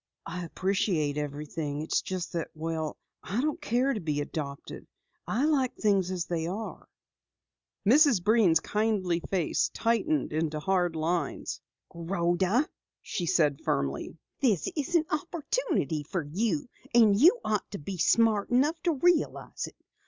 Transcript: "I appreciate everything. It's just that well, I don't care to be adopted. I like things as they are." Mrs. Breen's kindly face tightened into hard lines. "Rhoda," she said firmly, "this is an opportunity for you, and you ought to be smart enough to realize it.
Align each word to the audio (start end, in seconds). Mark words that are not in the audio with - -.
"I 0.25 0.43
appreciate 0.45 1.15
everything. 1.19 1.83
It's 1.83 2.01
just 2.01 2.33
that 2.33 2.49
well, 2.55 2.97
I 3.23 3.39
don't 3.39 3.61
care 3.61 3.93
to 3.93 3.99
be 3.99 4.19
adopted. 4.19 4.87
I 5.27 5.45
like 5.45 5.75
things 5.75 6.09
as 6.09 6.25
they 6.25 6.47
are." 6.47 6.89
Mrs. 7.85 8.23
Breen's 8.23 8.59
kindly 8.61 9.19
face 9.19 9.69
tightened 9.75 10.33
into 10.33 10.59
hard 10.59 10.95
lines. 10.95 11.61
"Rhoda," 11.93 12.67
she 13.03 13.27
said 13.27 13.61
firmly, 13.63 14.17
"this 14.39 14.67
is 14.75 14.95
an 14.95 15.05
opportunity 15.11 16.01
for 16.01 16.23
you, 16.23 16.67
and 16.95 17.15
you 17.15 17.37
ought 17.45 17.69
to 17.69 17.77
be 17.77 17.97
smart 17.99 18.49
enough 18.49 18.81
to 18.81 18.93
realize 18.93 19.67
it. 19.67 19.75